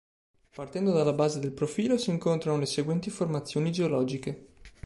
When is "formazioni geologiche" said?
3.11-4.47